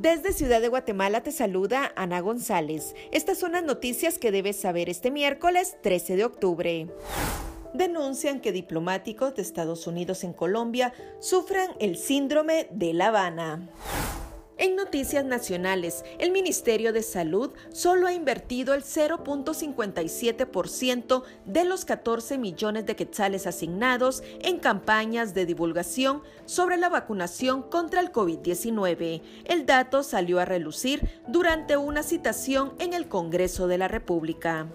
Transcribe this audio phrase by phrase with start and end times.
[0.00, 2.94] Desde Ciudad de Guatemala te saluda Ana González.
[3.10, 6.86] Estas son las noticias que debes saber este miércoles 13 de octubre.
[7.74, 13.70] Denuncian que diplomáticos de Estados Unidos en Colombia sufran el síndrome de La Habana.
[14.60, 22.38] En noticias nacionales, el Ministerio de Salud solo ha invertido el 0.57% de los 14
[22.38, 29.22] millones de quetzales asignados en campañas de divulgación sobre la vacunación contra el COVID-19.
[29.44, 34.66] El dato salió a relucir durante una citación en el Congreso de la República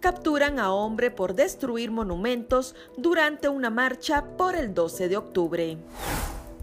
[0.00, 5.78] capturan a hombre por destruir monumentos durante una marcha por el 12 de octubre.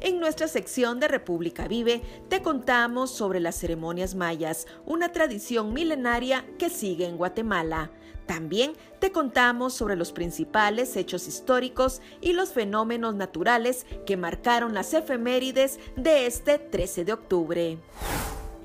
[0.00, 6.44] En nuestra sección de República Vive te contamos sobre las ceremonias mayas, una tradición milenaria
[6.56, 7.90] que sigue en Guatemala.
[8.26, 14.94] También te contamos sobre los principales hechos históricos y los fenómenos naturales que marcaron las
[14.94, 17.78] efemérides de este 13 de octubre.